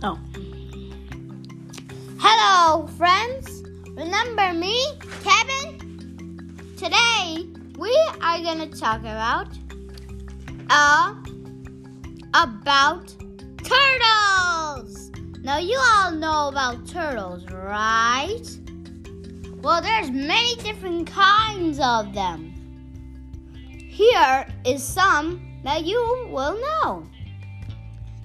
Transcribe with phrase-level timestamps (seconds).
[0.00, 0.16] Oh.
[2.20, 3.64] Hello, friends.
[3.96, 4.80] Remember me,
[5.24, 6.54] Kevin?
[6.76, 9.48] Today we are gonna talk about
[10.70, 11.16] uh
[12.32, 13.12] about
[13.64, 15.10] turtles.
[15.42, 18.46] Now you all know about turtles, right?
[19.62, 22.54] Well, there's many different kinds of them.
[23.76, 25.98] Here is some that you
[26.30, 27.04] will know.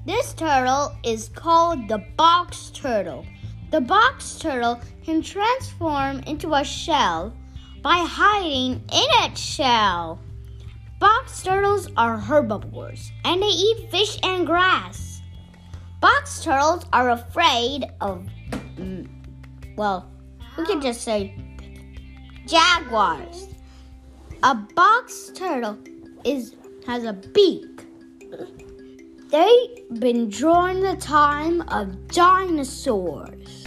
[0.05, 3.25] This turtle is called the box turtle.
[3.71, 7.33] The box turtle can transform into a shell
[7.81, 10.19] by hiding in its shell.
[10.99, 15.21] Box turtles are herbivores and they eat fish and grass.
[16.01, 18.27] Box turtles are afraid of,
[18.75, 19.07] mm,
[19.77, 20.11] well,
[20.57, 21.33] we can just say
[22.45, 23.47] jaguars.
[24.43, 25.77] A box turtle
[26.25, 26.55] is
[26.85, 27.85] has a beak
[29.33, 33.65] They've been during the time of dinosaurs.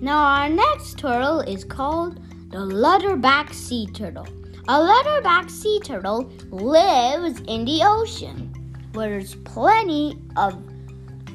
[0.00, 2.18] Now, our next turtle is called
[2.50, 4.26] the leatherback sea turtle.
[4.68, 8.50] A leatherback sea turtle lives in the ocean
[8.94, 10.56] where there's plenty of,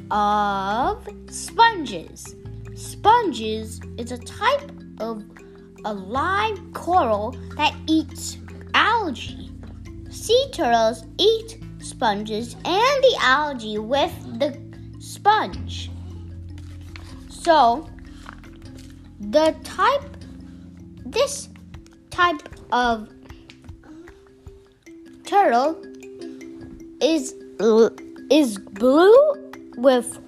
[0.10, 2.36] of sponges.
[2.74, 5.24] Sponges is a type of
[5.86, 8.40] a live coral that eats
[8.74, 9.52] algae.
[10.10, 14.58] Sea turtles eat sponges and the algae with the
[15.00, 15.92] sponge.
[17.30, 17.90] So,
[19.20, 20.18] the type,
[21.06, 21.50] this
[22.10, 23.10] type of
[25.26, 25.82] turtle
[27.02, 27.36] is
[28.32, 29.16] is blue
[29.78, 30.20] with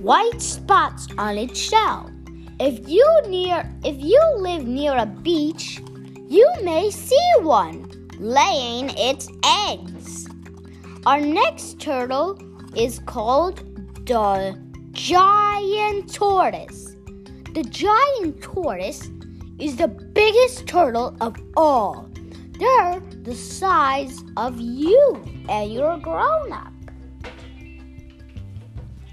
[0.00, 2.10] white spots on its shell.
[2.58, 5.80] If you near if you live near a beach,
[6.28, 10.25] you may see one laying its eggs.
[11.06, 12.36] Our next turtle
[12.74, 13.58] is called
[14.06, 16.96] the giant tortoise.
[17.54, 19.08] The giant tortoise
[19.60, 22.10] is the biggest turtle of all.
[22.58, 26.72] They're the size of you and you're grown up.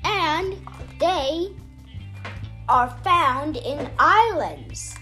[0.04, 0.58] And
[1.00, 1.50] they
[2.70, 4.96] are found in islands.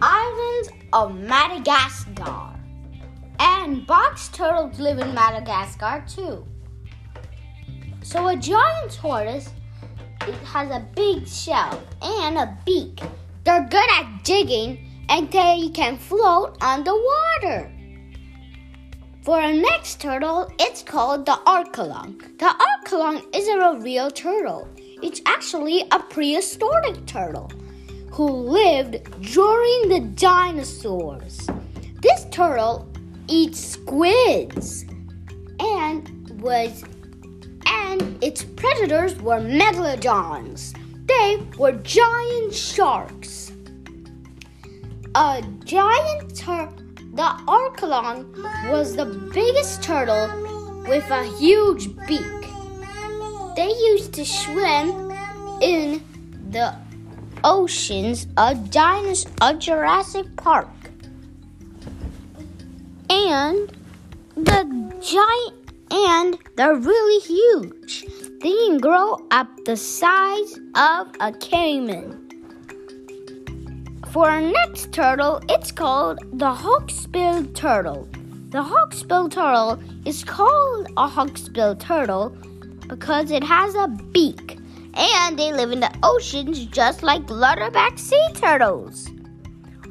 [0.00, 2.51] Islands of Madagascar.
[3.62, 6.44] And box turtles live in Madagascar too.
[8.02, 9.50] So a giant tortoise
[10.46, 13.00] has a big shell and a beak.
[13.44, 17.70] They're good at digging and they can float on the water.
[19.22, 22.18] For our next turtle, it's called the archelon.
[22.38, 24.68] The archelon isn't a real turtle.
[24.76, 27.48] It's actually a prehistoric turtle
[28.10, 31.46] who lived during the dinosaurs.
[32.00, 32.91] This turtle
[33.32, 34.84] eats squids
[35.58, 36.02] and
[36.42, 36.84] was
[37.66, 40.76] and its predators were megalodons.
[41.06, 43.50] They were giant sharks.
[45.14, 46.74] A giant tur-
[47.14, 48.18] the archelon
[48.70, 50.28] was the biggest turtle
[50.86, 52.40] with a huge beak.
[53.56, 55.10] They used to swim
[55.62, 56.04] in
[56.50, 56.74] the
[57.44, 60.81] oceans of, dinos- of Jurassic Park
[63.28, 63.72] and
[64.36, 64.64] the
[65.00, 68.06] giant and they're really huge.
[68.40, 72.18] They can grow up the size of a caiman.
[74.10, 78.08] For our next turtle, it's called the hawksbill turtle.
[78.50, 82.36] The hawksbill turtle is called a hawksbill turtle
[82.88, 84.58] because it has a beak
[84.94, 89.08] and they live in the oceans just like leatherback sea turtles.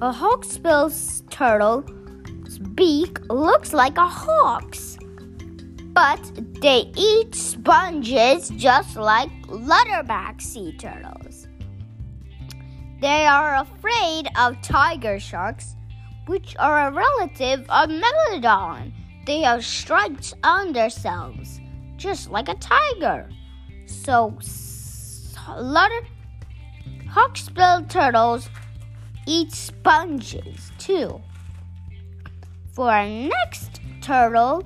[0.02, 0.92] A hawksbill
[1.30, 1.84] turtle
[2.62, 4.98] beak looks like a hawk's,
[5.94, 6.20] but
[6.62, 11.48] they eat sponges just like leatherback sea turtles.
[13.02, 15.76] They are afraid of tiger sharks,
[16.28, 18.94] which are a relative of megalodon.
[19.26, 21.60] They have stripes on their themselves,
[21.98, 23.30] just like a tiger.
[23.88, 24.38] So,
[25.58, 26.02] leather
[27.08, 28.50] hawksbill turtles
[29.28, 31.22] eat sponges too.
[32.74, 34.64] For our next turtle,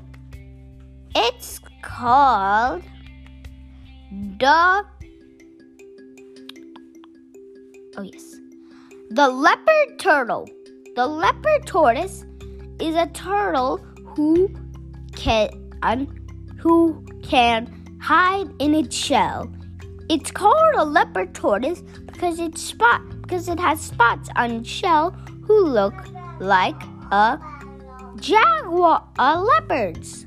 [1.15, 2.83] it's called
[4.11, 4.85] the
[7.97, 8.35] Oh yes.
[9.09, 10.47] The leopard turtle.
[10.95, 12.25] The leopard tortoise
[12.79, 13.77] is a turtle
[14.15, 14.49] who
[15.15, 15.49] can
[16.57, 19.51] who can hide in its shell.
[20.09, 25.11] It's called a leopard tortoise because it's spot because it has spots on its shell
[25.41, 25.95] who look
[26.39, 26.81] like
[27.11, 27.39] a
[28.19, 30.25] jaguar leopards.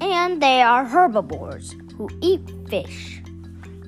[0.00, 3.22] And they are herbivores who eat fish.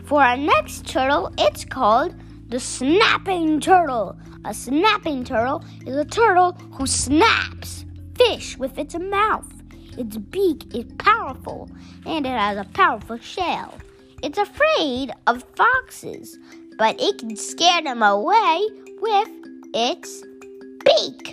[0.04, 2.14] For our next turtle, it's called
[2.48, 4.16] the snapping turtle.
[4.44, 7.84] A snapping turtle is a turtle who snaps
[8.16, 9.50] fish with its mouth.
[9.96, 11.70] Its beak is powerful
[12.04, 13.78] and it has a powerful shell.
[14.22, 16.38] It's afraid of foxes,
[16.76, 18.68] but it can scare them away
[19.00, 19.28] with
[19.74, 20.22] its
[20.84, 21.31] beak.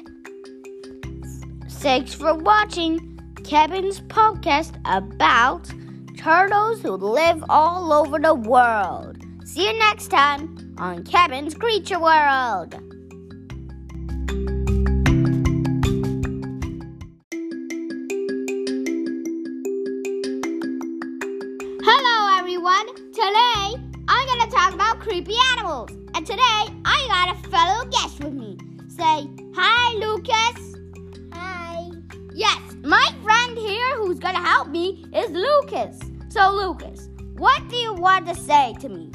[1.80, 5.72] Thanks for watching Kevin's podcast about
[6.18, 9.16] turtles who live all over the world.
[9.46, 12.74] See you next time on Kevin's Creature World.
[21.82, 22.88] Hello, everyone.
[23.14, 25.92] Today I'm going to talk about creepy animals.
[26.14, 26.79] And today
[36.60, 37.08] Lucas,
[37.38, 39.10] what do you want to say to me?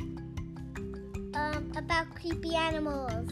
[1.34, 3.30] Um, about creepy animals.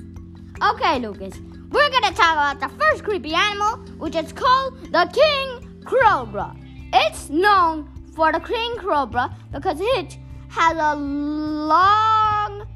[0.62, 1.34] Okay, Lucas,
[1.70, 6.54] we're gonna talk about the first creepy animal, which is called the king cobra.
[6.92, 10.18] It's known for the king cobra because it
[10.50, 12.66] has a long,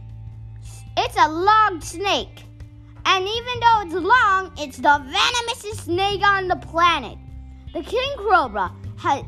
[0.97, 2.45] it's a long snake,
[3.05, 7.19] and even though it's long, it's the venomous snake on the planet.
[7.75, 9.23] The king cobra has,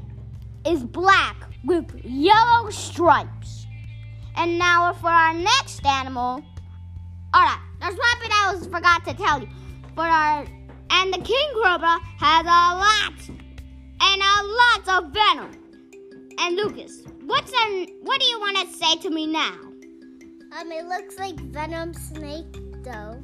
[0.64, 3.66] is black with yellow stripes.
[4.36, 6.42] And now for our next animal.
[7.34, 9.48] Alright, there's one thing I was forgot to tell you.
[9.94, 10.46] For our
[10.90, 13.28] and the king cobra has a lot
[14.00, 15.50] and a lot of venom.
[16.40, 19.58] And Lucas, what's an, what do you want to say to me now?
[20.58, 23.22] Um, it looks like venom snake though.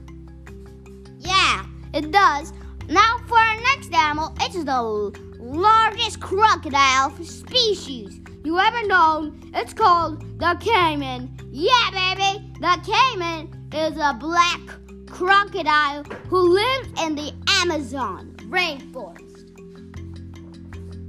[1.20, 1.64] Yeah,
[1.94, 2.52] it does.
[2.88, 9.50] Now for our next animal, it's the largest crocodile species you ever known.
[9.54, 11.36] It's called the caiman.
[11.50, 14.60] Yeah, baby, the caiman is a black
[15.06, 17.32] crocodile who lives in the
[17.62, 19.22] Amazon rainforest.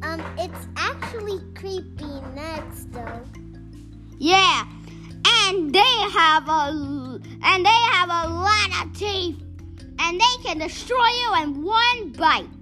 [0.03, 3.23] Um, it's actually creepy next though.
[4.17, 4.65] Yeah,
[5.27, 9.41] and they have a and they have a lot of teeth,
[9.99, 12.54] and they can destroy you in one bite.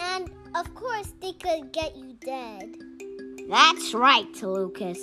[0.00, 2.74] And of course, they could get you dead.
[3.48, 4.98] That's right, Lucas.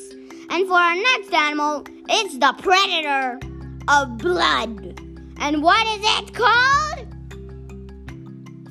[0.49, 3.39] And for our next animal, it's the predator
[3.87, 4.99] of blood.
[5.37, 7.07] And what is it called?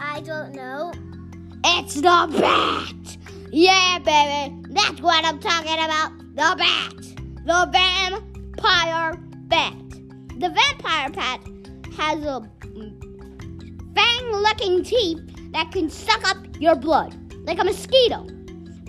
[0.00, 0.92] I don't know.
[1.64, 3.16] It's the bat.
[3.52, 4.56] Yeah, baby.
[4.70, 6.18] That's what I'm talking about.
[6.34, 6.96] The bat.
[7.44, 9.16] The vampire
[9.48, 9.74] bat.
[10.38, 11.40] The vampire bat
[11.96, 12.48] has a
[13.94, 17.16] fang looking teeth that can suck up your blood
[17.46, 18.26] like a mosquito.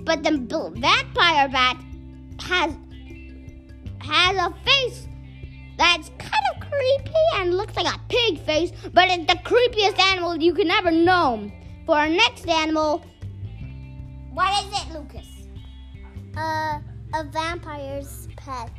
[0.03, 0.33] But the
[0.75, 1.77] vampire bat
[2.41, 2.75] has
[3.99, 5.07] has a face
[5.77, 10.35] that's kind of creepy and looks like a pig face, but it's the creepiest animal
[10.37, 11.49] you can ever know.
[11.85, 13.01] For our next animal,
[14.33, 15.27] what is it, Lucas?
[16.35, 16.79] Uh,
[17.13, 18.69] a vampire's pet.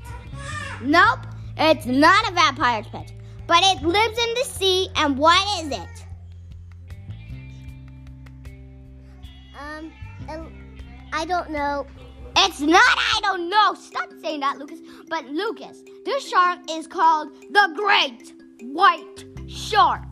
[0.83, 1.21] Nope,
[1.57, 3.13] it's not a vampire's pet,
[3.47, 4.89] but it lives in the sea.
[4.97, 5.98] And what is it?
[10.29, 11.87] I don't know.
[12.37, 13.75] It's not, I don't know.
[13.75, 14.79] Stop saying that, Lucas.
[15.09, 20.05] But, Lucas, this shark is called the Great White Shark.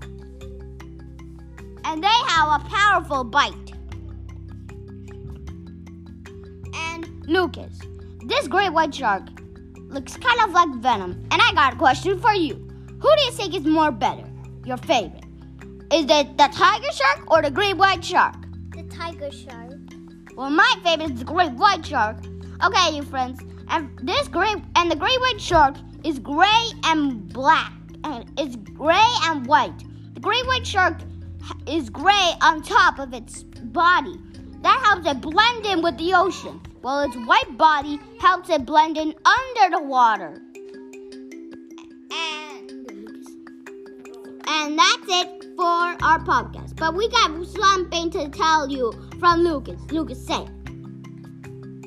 [1.85, 3.73] And they have a powerful bite.
[6.75, 7.78] And, Lucas,
[8.25, 9.28] this great white shark
[9.88, 11.12] looks kind of like venom.
[11.30, 12.54] And I got a question for you.
[13.00, 14.25] Who do you think is more better?
[14.64, 15.25] Your favorite?
[15.92, 18.35] Is it the tiger shark or the great white shark?
[18.70, 19.75] The tiger shark.
[20.37, 22.19] Well, my favorite is the great white shark.
[22.62, 27.73] Okay, you friends, and this great and the great white shark is gray and black,
[28.05, 29.78] and it's gray and white.
[30.12, 30.99] The great white shark
[31.66, 34.21] is gray on top of its body.
[34.61, 38.99] That helps it blend in with the ocean, while its white body helps it blend
[38.99, 40.43] in under the water.
[42.12, 42.71] And
[44.47, 46.76] and that's it for our podcast.
[46.76, 49.80] But we got something to tell you from Lucas.
[49.90, 50.46] Lucas, say.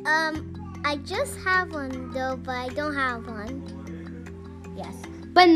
[0.05, 4.73] Um, I just have one though, but I don't have one.
[4.75, 4.95] Yes.
[5.33, 5.47] But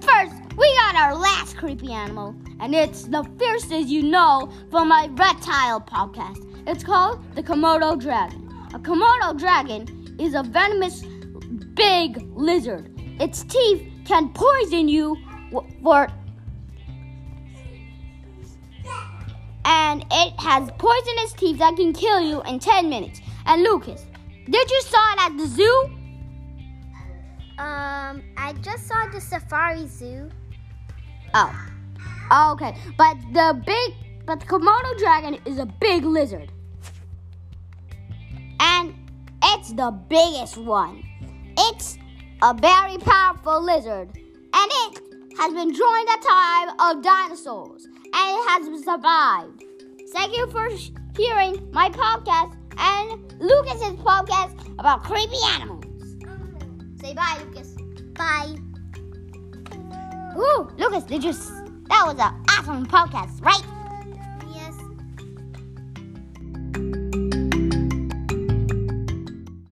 [0.00, 5.08] first, we got our last creepy animal, and it's the fiercest you know from my
[5.12, 6.46] reptile podcast.
[6.66, 8.48] It's called the Komodo dragon.
[8.72, 11.02] A Komodo dragon is a venomous
[11.74, 12.90] big lizard.
[13.20, 15.16] Its teeth can poison you
[15.82, 16.08] for
[19.70, 23.20] and it has poisonous teeth that can kill you in 10 minutes.
[23.46, 24.04] And Lucas,
[24.50, 25.90] did you saw it at the zoo?
[27.56, 30.28] Um, I just saw the safari zoo.
[31.34, 31.68] Oh.
[32.32, 32.74] oh okay.
[32.98, 33.94] But the big,
[34.26, 36.50] but the Komodo dragon is a big lizard.
[38.58, 38.92] And
[39.40, 41.04] it's the biggest one.
[41.56, 41.96] It's
[42.42, 44.08] a very powerful lizard.
[44.16, 45.02] And it
[45.38, 47.86] has been during the time of dinosaurs.
[48.12, 49.64] And it has survived.
[50.12, 50.68] Thank you for
[51.16, 55.84] hearing my podcast and Lucas's podcast about creepy animals.
[57.00, 57.76] Say bye, Lucas.
[58.14, 58.56] Bye.
[60.36, 61.32] Ooh, Lucas, did you?
[61.32, 63.79] That was an awesome podcast, right?